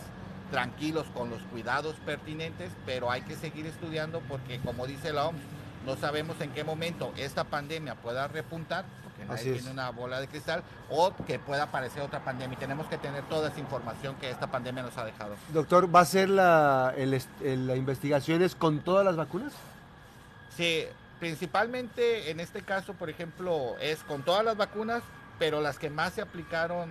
tranquilos 0.51 1.07
con 1.13 1.29
los 1.29 1.41
cuidados 1.43 1.95
pertinentes, 2.05 2.71
pero 2.85 3.09
hay 3.09 3.21
que 3.21 3.35
seguir 3.35 3.65
estudiando 3.65 4.21
porque, 4.27 4.59
como 4.59 4.85
dice 4.85 5.13
la 5.13 5.27
OMS, 5.27 5.39
no 5.85 5.95
sabemos 5.95 6.39
en 6.41 6.51
qué 6.51 6.63
momento 6.63 7.11
esta 7.17 7.45
pandemia 7.45 7.95
pueda 7.95 8.27
repuntar, 8.27 8.85
porque 9.03 9.25
nadie 9.25 9.53
tiene 9.53 9.71
una 9.71 9.89
bola 9.89 10.19
de 10.19 10.27
cristal, 10.27 10.61
o 10.89 11.13
que 11.25 11.39
pueda 11.39 11.63
aparecer 11.63 12.03
otra 12.03 12.23
pandemia. 12.23 12.55
Y 12.55 12.59
tenemos 12.59 12.85
que 12.87 12.97
tener 12.97 13.23
toda 13.23 13.49
esa 13.49 13.59
información 13.59 14.15
que 14.17 14.29
esta 14.29 14.47
pandemia 14.47 14.83
nos 14.83 14.97
ha 14.97 15.05
dejado. 15.05 15.35
Doctor, 15.53 15.93
¿va 15.93 16.01
a 16.01 16.05
ser 16.05 16.29
la, 16.29 16.93
la 16.97 17.75
investigaciones 17.75 18.53
con 18.53 18.81
todas 18.81 19.05
las 19.05 19.15
vacunas? 19.15 19.53
Sí, 20.55 20.85
principalmente 21.21 22.31
en 22.31 22.39
este 22.39 22.63
caso, 22.63 22.95
por 22.95 23.11
ejemplo, 23.11 23.75
es 23.79 23.99
con 23.99 24.23
todas 24.23 24.43
las 24.43 24.57
vacunas, 24.57 25.03
pero 25.37 25.61
las 25.61 25.77
que 25.77 25.91
más 25.91 26.13
se 26.13 26.21
aplicaron 26.21 26.89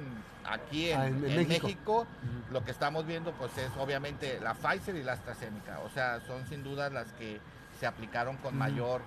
aquí 0.49 0.91
en, 0.91 1.01
ah, 1.01 1.11
México, 1.11 2.07
lo 2.53 2.65
que 2.65 2.71
estamos 2.71 3.05
viendo 3.07 3.33
pues 3.33 3.51
es 3.59 3.71
obviamente 3.77 4.39
la 4.41 4.55
Pfizer 4.55 4.95
y 4.95 5.03
la 5.03 5.15
AstraZeneca, 5.15 5.81
o 5.81 5.91
sea, 5.91 6.21
son 6.29 6.47
sin 6.49 6.63
duda 6.63 6.91
las 6.91 7.09
que 7.15 7.41
se 7.81 7.87
aplicaron 7.89 8.37
con 8.37 8.57
mayor 8.57 9.03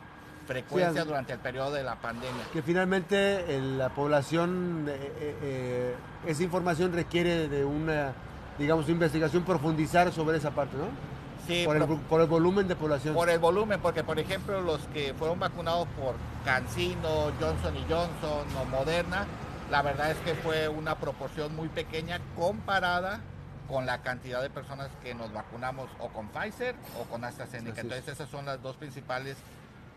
frecuencia 0.45 1.05
durante 1.05 1.31
el 1.31 1.39
periodo 1.39 1.71
de 1.71 1.83
la 1.83 1.95
pandemia. 1.95 2.43
Que 2.51 2.61
finalmente 2.61 3.61
la 3.61 3.89
población, 3.89 4.87
eh, 4.89 4.91
eh, 5.21 5.35
eh, 5.41 5.95
esa 6.27 6.43
información 6.43 6.91
requiere 6.91 7.47
de 7.47 7.63
una, 7.63 8.11
digamos, 8.59 8.89
investigación, 8.89 9.43
profundizar 9.43 10.11
sobre 10.11 10.35
esa 10.37 10.51
parte, 10.51 10.75
¿no? 10.75 11.12
Sí, 11.47 11.63
por 11.65 11.75
el, 11.75 11.83
por 11.83 12.21
el, 12.21 12.27
volumen 12.27 12.67
de 12.67 12.75
población. 12.75 13.13
Por 13.13 13.29
el 13.29 13.39
volumen, 13.39 13.79
porque 13.81 14.03
por 14.03 14.17
ejemplo 14.17 14.62
los 14.62 14.79
que 14.93 15.13
fueron 15.13 15.39
vacunados 15.39 15.88
por 16.00 16.15
Cancino, 16.45 17.31
Johnson 17.39 17.75
y 17.75 17.81
Johnson 17.91 18.47
o 18.62 18.65
Moderna, 18.65 19.25
la 19.69 19.81
verdad 19.81 20.12
es 20.12 20.17
que 20.19 20.35
fue 20.35 20.67
una 20.69 20.95
proporción 21.00 21.55
muy 21.55 21.67
pequeña 21.67 22.19
comparada 22.38 23.19
con 23.67 23.85
la 23.85 24.01
cantidad 24.01 24.41
de 24.41 24.50
personas 24.50 24.89
que 25.01 25.15
nos 25.15 25.33
vacunamos 25.33 25.89
o 26.00 26.09
con 26.09 26.27
Pfizer 26.27 26.75
o 27.00 27.05
con 27.05 27.23
AstraZeneca. 27.23 27.81
Entonces 27.81 28.07
esas 28.07 28.29
son 28.29 28.45
las 28.45 28.62
dos 28.62 28.75
principales 28.75 29.38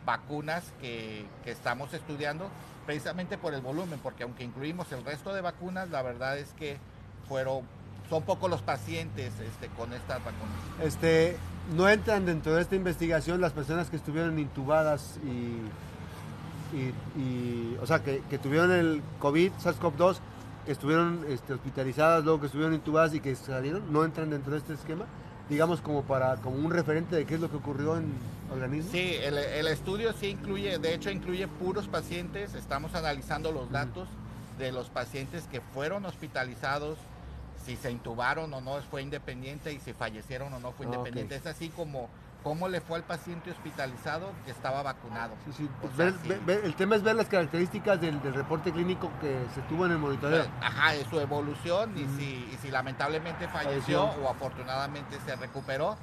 vacunas 0.05 0.73
que, 0.81 1.27
estamos 1.45 1.93
estudiando 1.93 2.49
precisamente 2.87 3.37
por 3.37 3.55
el 3.55 3.61
volumen, 3.61 3.99
porque 4.03 4.23
aunque 4.23 4.45
incluimos 4.45 4.91
el 4.93 5.05
resto 5.05 5.35
de 5.35 5.41
vacunas, 5.41 5.91
la 5.91 6.03
verdad 6.03 6.39
es 6.39 6.53
que 6.55 6.79
fueron 7.29 7.63
son 8.09 8.23
pocos 8.23 8.51
los 8.51 8.63
pacientes 8.63 9.33
este, 9.41 9.69
con 9.77 9.93
estas 9.93 10.19
vacunas. 10.19 10.57
Este, 10.83 11.37
no 11.77 11.89
entran 11.89 12.27
dentro 12.27 12.55
de 12.55 12.63
esta 12.63 12.77
investigación 12.77 13.41
las 13.41 13.53
personas 13.53 13.91
que 13.91 13.97
estuvieron 13.97 14.39
intubadas 14.39 15.19
y 15.25 15.63
y, 16.73 17.77
o 17.81 17.87
sea, 17.87 18.03
que, 18.03 18.21
tuvieron 18.39 18.73
el 18.73 19.03
COVID, 19.19 19.53
SARS-CoV-2, 19.53 20.17
que 20.65 20.73
estuvieron 20.73 21.25
este, 21.29 21.55
hospitalizadas, 21.55 22.25
luego 22.25 22.41
que 22.41 22.47
estuvieron 22.47 22.75
intubadas 22.75 23.15
y 23.15 23.21
que 23.21 23.35
salieron, 23.37 23.93
no 23.93 24.05
entran 24.05 24.31
dentro 24.31 24.53
de 24.53 24.59
este 24.59 24.75
esquema, 24.75 25.05
digamos 25.49 25.81
como 25.81 26.03
para 26.03 26.37
como 26.37 26.57
un 26.57 26.73
referente 26.73 27.15
de 27.15 27.25
qué 27.25 27.35
es 27.37 27.41
lo 27.41 27.49
que 27.51 27.57
ocurrió 27.57 27.97
en 27.97 28.13
organismo. 28.51 28.91
Sí, 28.91 29.15
el, 29.23 29.69
estudio 29.69 30.13
sí 30.13 30.29
incluye, 30.29 30.79
de 30.79 30.95
hecho 30.95 31.11
incluye 31.11 31.47
puros 31.47 31.87
pacientes, 31.87 32.55
estamos 32.55 32.95
analizando 32.95 33.53
los 33.53 33.71
datos 33.71 34.09
de 34.59 34.73
los 34.73 34.89
pacientes 34.89 35.45
que 35.45 35.61
fueron 35.61 36.05
hospitalizados, 36.05 36.99
si 37.67 37.77
se 37.77 37.91
intubaron 37.91 38.55
o 38.55 38.61
no 38.61 38.81
fue 38.83 39.03
independiente 39.03 39.73
y 39.73 39.81
si 39.81 39.93
fallecieron 39.93 40.55
o 40.55 40.61
no 40.61 40.71
fue 40.73 40.87
independiente. 40.87 41.35
Es 41.35 41.47
así 41.47 41.69
como 41.71 42.09
cómo 42.45 42.69
le 42.69 42.81
fue 42.81 42.99
al 42.99 43.03
paciente 43.03 43.51
hospitalizado 43.51 44.31
que 44.45 44.53
estaba 44.53 44.81
vacunado. 44.85 45.35
Pues 45.83 46.15
el 46.47 46.75
tema 46.77 46.95
es 46.95 47.03
ver 47.03 47.17
las 47.17 47.27
características 47.27 48.01
del, 48.01 48.21
reporte 48.23 48.71
clínico 48.71 49.11
que 49.21 49.37
se 49.53 49.63
tuvo 49.63 49.87
en 49.87 49.93
el 49.93 49.99
monitoreo. 49.99 50.45
Pues, 50.45 50.51
ajá, 50.61 50.93
de 50.93 51.05
su 51.07 51.19
evolución 51.19 51.93
y, 51.99 52.07
si, 52.17 52.57
si 52.63 52.71
lamentablemente 52.71 53.49
falleció, 53.49 54.05
o 54.05 54.31
afortunadamente 54.31 55.19
se 55.27 55.35
recuperó, 55.35 55.97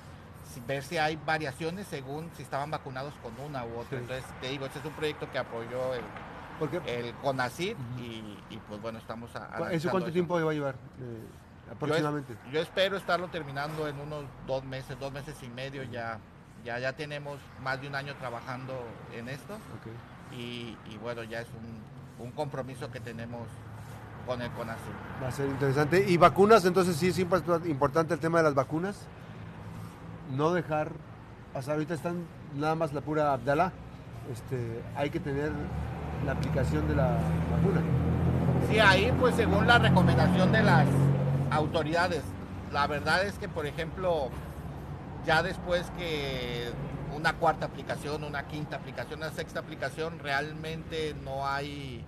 ver 0.67 0.84
si 0.84 0.98
hay 0.98 1.15
variaciones 1.15 1.88
según 1.88 2.29
si 2.36 2.43
estaban 2.43 2.70
vacunados 2.70 3.13
con 3.24 3.32
una 3.39 3.63
u 3.63 3.79
otra. 3.79 4.00
Entonces, 4.00 4.25
te 4.41 4.50
digo, 4.50 4.65
este 4.65 4.79
es 4.79 4.86
un 4.86 4.93
proyecto 4.93 5.32
que 5.32 5.38
apoyó 5.38 5.93
el, 5.93 6.03
el 6.88 7.13
CONACID 7.15 7.77
y, 7.98 8.58
pues 8.67 8.82
bueno, 8.82 9.00
estamos 9.00 9.34
a... 9.38 9.72
¿Eso 9.72 9.89
cuánto 9.89 10.12
tiempo 10.12 10.34
va 10.43 10.51
a 10.51 10.53
llevar? 10.53 10.75
Eh, 11.00 11.22
aproximadamente. 11.73 12.35
Yo, 12.45 12.51
yo, 12.53 12.61
espero 12.61 12.97
estarlo 12.97 13.27
terminando 13.27 13.87
en 13.87 13.99
unos 13.99 14.25
dos 14.47 14.63
meses, 14.63 14.99
dos 14.99 15.11
meses 15.11 15.35
y 15.43 15.47
medio 15.49 15.83
ya 15.83 16.19
ya, 16.63 16.79
ya 16.79 16.93
tenemos 16.93 17.39
más 17.61 17.81
de 17.81 17.87
un 17.87 17.95
año 17.95 18.15
trabajando 18.15 18.73
en 19.13 19.29
esto 19.29 19.57
y, 20.31 20.75
bueno, 21.01 21.23
ya 21.23 21.41
es 21.41 21.47
un, 21.49 22.31
compromiso 22.31 22.89
que 22.89 23.01
tenemos 23.01 23.41
con 24.25 24.41
el 24.41 24.49
CONACYT. 24.51 25.21
Va 25.21 25.27
a 25.27 25.31
ser 25.31 25.49
interesante. 25.49 26.05
¿Y 26.07 26.15
vacunas? 26.15 26.63
Entonces 26.63 26.95
sí 26.95 27.09
es 27.09 27.19
importante 27.19 28.13
el 28.13 28.19
tema 28.21 28.37
de 28.37 28.45
las 28.45 28.53
vacunas. 28.53 28.95
No 30.31 30.53
dejar 30.53 30.93
pasar. 31.51 31.73
Ahorita 31.73 31.93
están 31.93 32.25
nada 32.55 32.75
más 32.75 32.93
la 32.93 33.01
pura 33.01 33.33
Abdala. 33.33 33.73
Este, 34.31 34.81
hay 34.95 35.09
que 35.09 35.19
tener 35.19 35.51
la 36.25 36.31
aplicación 36.31 36.87
de 36.87 36.95
la 36.95 37.17
vacuna. 37.51 37.81
Sí, 38.71 38.79
ahí 38.79 39.13
pues 39.19 39.35
según 39.35 39.67
la 39.67 39.79
recomendación 39.79 40.49
de 40.53 40.63
las 40.63 40.87
autoridades. 41.53 42.24
La 42.72 42.88
verdad 42.88 43.25
es 43.25 43.38
que, 43.38 43.48
por 43.48 43.65
ejemplo, 43.65 44.29
ya 45.25 45.43
después 45.43 45.89
que 45.98 46.72
una 47.15 47.33
cuarta 47.33 47.67
aplicación, 47.67 48.24
una 48.24 48.48
quinta 48.48 48.77
aplicación, 48.77 49.19
una 49.19 49.31
sexta 49.31 49.60
aplicación, 49.60 50.19
realmente 50.19 51.15
no 51.24 51.48
hay 51.48 52.03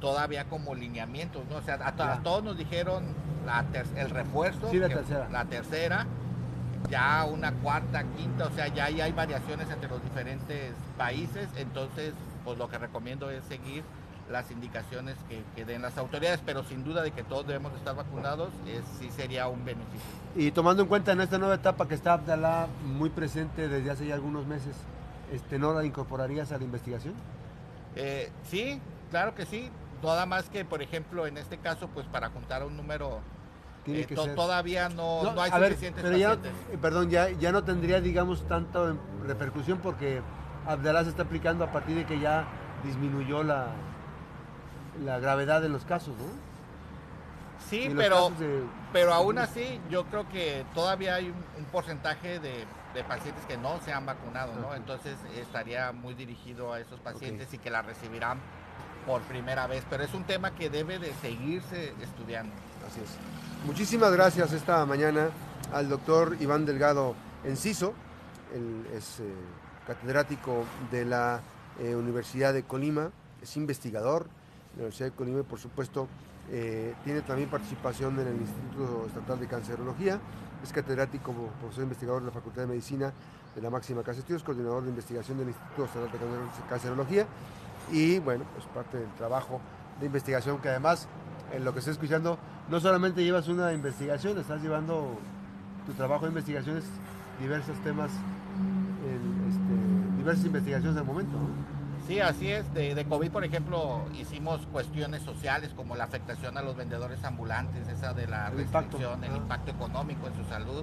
todavía 0.00 0.44
como 0.44 0.74
lineamientos, 0.74 1.44
¿no? 1.48 1.56
O 1.56 1.62
sea, 1.62 1.78
a, 1.82 2.22
todos 2.22 2.42
nos 2.42 2.56
dijeron 2.56 3.04
el 3.96 4.10
refuerzo, 4.10 4.72
la 4.72 4.88
tercera. 4.88 5.28
La 5.30 5.44
tercera 5.44 6.06
ya 6.88 7.26
una 7.26 7.52
cuarta, 7.52 8.04
quinta, 8.16 8.46
o 8.46 8.50
sea, 8.50 8.68
ya 8.68 8.86
ahí 8.86 9.00
hay 9.00 9.12
variaciones 9.12 9.70
entre 9.70 9.88
los 9.88 10.02
diferentes 10.02 10.74
países, 10.96 11.48
entonces 11.56 12.14
pues 12.44 12.58
lo 12.58 12.68
que 12.68 12.78
recomiendo 12.78 13.30
es 13.30 13.44
seguir 13.44 13.84
las 14.30 14.50
indicaciones 14.50 15.16
que, 15.28 15.64
den 15.64 15.82
las 15.82 15.98
autoridades, 15.98 16.40
pero 16.44 16.64
sin 16.64 16.84
duda 16.84 17.02
de 17.02 17.10
que 17.10 17.22
todos 17.22 17.46
debemos 17.46 17.74
estar 17.74 17.94
vacunados, 17.94 18.50
es, 18.66 18.82
sí 18.98 19.10
sería 19.10 19.48
un 19.48 19.64
beneficio. 19.64 20.00
Y 20.36 20.50
tomando 20.52 20.82
en 20.82 20.88
cuenta 20.88 21.12
en 21.12 21.20
esta 21.20 21.38
nueva 21.38 21.56
etapa 21.56 21.86
que 21.86 21.94
está 21.94 22.14
Abdalá 22.14 22.66
muy 22.84 23.10
presente 23.10 23.68
desde 23.68 23.90
hace 23.90 24.06
ya 24.06 24.14
algunos 24.14 24.46
meses, 24.46 24.74
este, 25.32 25.58
¿no 25.58 25.74
la 25.74 25.84
incorporarías 25.84 26.52
a 26.52 26.58
la 26.58 26.64
investigación? 26.64 27.14
Eh, 27.96 28.30
sí, 28.44 28.80
claro 29.10 29.34
que 29.34 29.46
sí. 29.46 29.70
Nada 30.02 30.24
más 30.24 30.48
que, 30.48 30.64
por 30.64 30.80
ejemplo, 30.80 31.26
en 31.26 31.36
este 31.36 31.58
caso, 31.58 31.88
pues 31.88 32.06
para 32.06 32.30
juntar 32.30 32.64
un 32.64 32.76
número 32.76 33.20
eh, 33.86 34.06
todavía 34.34 34.88
no, 34.88 35.22
hay 35.40 35.50
suficientes 35.50 36.02
pero 36.02 36.16
ya, 36.16 36.38
perdón, 36.80 37.10
ya, 37.10 37.30
ya 37.30 37.52
no 37.52 37.64
tendría, 37.64 38.00
digamos, 38.00 38.46
tanta 38.46 38.94
repercusión 39.26 39.78
porque 39.78 40.22
Abdalá 40.66 41.04
se 41.04 41.10
está 41.10 41.22
aplicando 41.22 41.64
a 41.64 41.72
partir 41.72 41.96
de 41.96 42.06
que 42.06 42.20
ya 42.20 42.46
disminuyó 42.84 43.42
la, 43.42 43.68
la 45.04 45.18
gravedad 45.18 45.62
de 45.62 45.68
los 45.68 45.84
casos, 45.84 46.14
¿no? 46.18 46.50
Sí, 47.68 47.92
pero, 47.96 48.32
pero 48.92 49.12
aún 49.14 49.38
así 49.38 49.80
yo 49.90 50.04
creo 50.06 50.28
que 50.28 50.64
todavía 50.74 51.14
hay 51.14 51.28
un, 51.28 51.64
porcentaje 51.66 52.40
de, 52.40 52.66
pacientes 53.06 53.44
que 53.46 53.56
no 53.56 53.78
se 53.84 53.92
han 53.92 54.04
vacunado, 54.06 54.54
¿no? 54.60 54.74
Entonces 54.74 55.16
estaría 55.36 55.92
muy 55.92 56.14
dirigido 56.14 56.72
a 56.72 56.80
esos 56.80 56.98
pacientes 57.00 57.52
y 57.54 57.58
que 57.58 57.70
la 57.70 57.82
recibirán 57.82 58.38
por 59.06 59.22
primera 59.22 59.66
vez, 59.66 59.84
pero 59.88 60.02
es 60.02 60.12
un 60.14 60.24
tema 60.24 60.54
que 60.54 60.68
debe 60.68 60.98
de 60.98 61.12
seguirse 61.14 61.94
estudiando. 62.02 62.52
Así 62.86 63.00
es. 63.00 63.66
Muchísimas 63.66 64.12
gracias 64.12 64.52
esta 64.52 64.84
mañana 64.86 65.30
al 65.72 65.88
doctor 65.88 66.36
Iván 66.40 66.66
Delgado 66.66 67.14
Enciso, 67.44 67.94
él 68.52 68.86
es 68.94 69.20
eh, 69.20 69.24
catedrático 69.86 70.64
de 70.90 71.04
la 71.04 71.40
eh, 71.78 71.94
Universidad 71.94 72.52
de 72.52 72.64
Colima, 72.64 73.10
es 73.42 73.56
investigador 73.56 74.24
de 74.24 74.39
la 74.74 74.82
Universidad 74.82 75.10
de 75.10 75.16
Colima 75.16 75.42
por 75.42 75.58
supuesto 75.58 76.08
eh, 76.50 76.94
tiene 77.04 77.22
también 77.22 77.48
participación 77.48 78.18
en 78.18 78.28
el 78.28 78.40
Instituto 78.40 79.06
Estatal 79.06 79.38
de 79.38 79.46
Cancerología, 79.46 80.18
es 80.62 80.72
catedrático, 80.72 81.32
profesor 81.60 81.84
investigador 81.84 82.22
de 82.22 82.26
la 82.26 82.32
Facultad 82.32 82.62
de 82.62 82.68
Medicina 82.68 83.12
de 83.54 83.62
la 83.62 83.70
Máxima 83.70 84.02
Casa 84.02 84.14
de 84.14 84.20
Estudios, 84.20 84.42
coordinador 84.42 84.82
de 84.82 84.90
investigación 84.90 85.38
del 85.38 85.48
Instituto 85.48 85.84
Estatal 85.84 86.10
de 86.10 86.68
Cancerología 86.68 87.26
y 87.90 88.18
bueno, 88.18 88.44
pues 88.54 88.66
parte 88.66 88.98
del 88.98 89.12
trabajo 89.14 89.60
de 89.98 90.06
investigación 90.06 90.58
que 90.58 90.68
además 90.68 91.08
en 91.52 91.64
lo 91.64 91.72
que 91.72 91.80
estoy 91.80 91.92
escuchando 91.92 92.38
no 92.68 92.80
solamente 92.80 93.24
llevas 93.24 93.48
una 93.48 93.72
investigación, 93.72 94.38
estás 94.38 94.62
llevando 94.62 95.18
tu 95.86 95.92
trabajo 95.92 96.24
de 96.24 96.30
investigaciones 96.30 96.84
diversos 97.40 97.76
temas, 97.82 98.10
este, 98.10 100.18
diversas 100.18 100.44
investigaciones 100.44 100.94
del 100.94 101.04
momento. 101.04 101.38
Sí, 102.10 102.18
así 102.18 102.50
es. 102.50 102.74
De, 102.74 103.06
COVID, 103.08 103.30
por 103.30 103.44
ejemplo, 103.44 104.02
hicimos 104.18 104.66
cuestiones 104.72 105.22
sociales 105.22 105.70
como 105.76 105.94
la 105.94 106.02
afectación 106.02 106.58
a 106.58 106.62
los 106.62 106.74
vendedores 106.74 107.22
ambulantes, 107.22 107.86
esa 107.86 108.12
de 108.14 108.26
la 108.26 108.50
restricción, 108.50 109.22
el 109.22 109.36
impacto 109.36 109.70
económico 109.70 110.26
en 110.26 110.34
su 110.34 110.44
salud, 110.50 110.82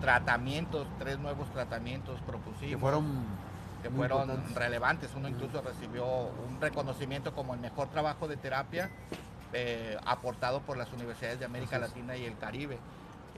tratamientos, 0.00 0.86
tres 1.00 1.18
nuevos 1.18 1.50
tratamientos 1.50 2.20
propusimos. 2.20 2.70
Que 2.70 2.78
fueron 2.78 3.26
que 3.82 3.90
fueron 3.90 4.54
relevantes. 4.54 5.10
Uno 5.16 5.28
incluso 5.28 5.60
recibió 5.60 6.06
un 6.06 6.60
reconocimiento 6.60 7.34
como 7.34 7.54
el 7.54 7.58
mejor 7.58 7.88
trabajo 7.88 8.28
de 8.28 8.36
terapia 8.36 8.90
eh, 9.52 9.96
aportado 10.06 10.60
por 10.60 10.76
las 10.76 10.92
universidades 10.92 11.40
de 11.40 11.46
América 11.46 11.80
Latina 11.80 12.16
y 12.16 12.24
el 12.24 12.38
Caribe. 12.38 12.78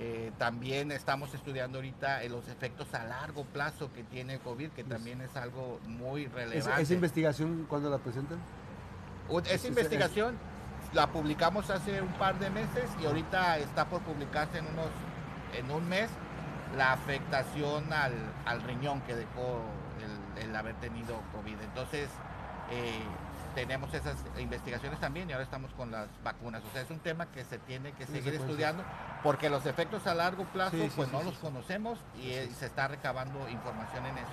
Eh, 0.02 0.32
también 0.38 0.92
estamos 0.92 1.34
estudiando 1.34 1.76
ahorita 1.76 2.22
eh, 2.22 2.30
los 2.30 2.48
efectos 2.48 2.94
a 2.94 3.04
largo 3.04 3.44
plazo 3.44 3.92
que 3.92 4.02
tiene 4.02 4.38
COVID, 4.38 4.70
que 4.70 4.82
también 4.82 5.20
es 5.20 5.36
algo 5.36 5.78
muy 5.86 6.26
relevante. 6.26 6.82
¿Esa, 6.82 6.94
investigación 6.94 7.66
cuándo 7.68 7.90
la 7.90 7.98
presentan? 7.98 8.38
Esa 9.44 9.68
investigación 9.68 10.38
la 10.94 11.06
publicamos 11.08 11.68
hace 11.68 12.00
un 12.00 12.12
par 12.14 12.38
de 12.38 12.48
meses 12.48 12.88
y 13.02 13.04
ahorita 13.04 13.58
está 13.58 13.90
por 13.90 14.00
publicarse 14.00 14.58
en, 14.58 14.68
unos, 14.68 14.88
en 15.54 15.70
un 15.70 15.86
mes 15.86 16.08
la 16.78 16.92
afectación 16.94 17.92
al, 17.92 18.14
al 18.46 18.62
riñón 18.62 19.02
que 19.02 19.14
dejó 19.14 19.60
el, 20.38 20.44
el, 20.44 20.56
haber 20.56 20.76
tenido 20.76 21.20
COVID. 21.34 21.60
Entonces, 21.60 22.08
eh, 22.70 23.02
tenemos 23.54 23.92
esas 23.94 24.16
investigaciones 24.38 25.00
también 25.00 25.28
y 25.28 25.32
ahora 25.32 25.44
estamos 25.44 25.72
con 25.72 25.90
las 25.90 26.08
vacunas. 26.22 26.62
O 26.64 26.72
sea, 26.72 26.82
es 26.82 26.90
un 26.90 27.00
tema 27.00 27.26
que 27.26 27.44
se 27.44 27.58
tiene 27.58 27.92
que 27.92 28.06
seguir 28.06 28.34
estudiando 28.34 28.82
porque 29.22 29.50
los 29.50 29.66
efectos 29.66 30.06
a 30.06 30.14
largo 30.14 30.44
plazo 30.44 30.76
pues 30.96 31.12
no 31.12 31.22
los 31.22 31.38
conocemos 31.38 31.98
y 32.16 32.32
se 32.54 32.66
está 32.66 32.88
recabando 32.88 33.48
información 33.48 34.06
en 34.06 34.18
eso. 34.18 34.32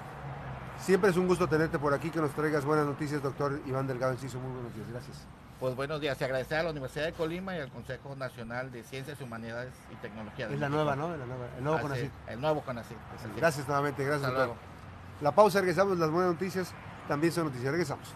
Siempre 0.80 1.10
es 1.10 1.18
un 1.18 1.28
gusto 1.28 1.48
tenerte 1.48 1.80
por 1.80 1.94
aquí, 1.94 2.12
que 2.12 2.20
nos 2.22 2.32
traigas 2.32 2.64
buenas 2.64 2.86
noticias, 2.86 3.22
doctor 3.22 3.60
Iván 3.66 3.88
Delgado 3.88 4.14
Enciso. 4.14 4.40
Muy 4.40 4.52
buenos 4.52 4.76
días, 4.76 4.88
gracias. 4.90 5.26
Pues 5.60 5.76
buenos 5.76 6.00
días, 6.00 6.22
y 6.22 6.24
agradecer 6.24 6.60
a 6.60 6.64
la 6.64 6.70
Universidad 6.70 7.06
de 7.06 7.14
Colima 7.14 7.56
y 7.56 7.60
al 7.60 7.72
Consejo 7.72 8.16
Nacional 8.16 8.72
de 8.72 8.84
Ciencias, 8.84 9.20
Humanidades 9.20 9.74
y 9.92 9.96
Tecnología. 9.96 10.48
Es 10.48 10.60
la 10.60 10.70
nueva, 10.70 10.96
¿no? 10.96 11.12
el 11.16 11.64
nuevo 11.64 11.82
CONACYT. 11.82 12.12
El 12.28 12.42
nuevo 12.42 12.62
CONACYT. 12.62 12.98
Gracias 13.36 13.68
nuevamente, 13.68 14.06
gracias 14.06 14.32
doctor. 14.32 14.56
La 15.20 15.32
pausa, 15.32 15.60
regresamos, 15.60 15.98
las 15.98 16.12
buenas 16.12 16.34
noticias 16.34 16.72
también 17.08 17.34
son 17.34 17.46
noticias, 17.46 17.72
regresamos. 17.72 18.14